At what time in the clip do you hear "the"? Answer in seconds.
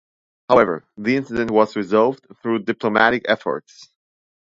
0.97-1.15